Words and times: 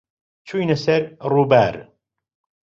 چووینە 0.47 0.77
سەر 0.83 1.01
ڕووبار. 1.31 1.75